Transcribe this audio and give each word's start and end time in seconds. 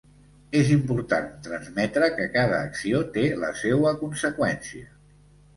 És 0.59 0.71
important 0.75 1.27
transmetre, 1.49 2.09
que 2.17 2.27
cada 2.37 2.63
acció 2.71 3.05
té 3.19 3.27
la 3.45 3.55
seua 3.63 3.93
conseqüència. 4.03 4.91